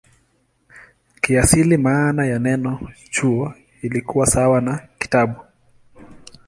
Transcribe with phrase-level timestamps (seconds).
[1.21, 5.39] Kiasili maana ya neno "chuo" ilikuwa sawa na "kitabu".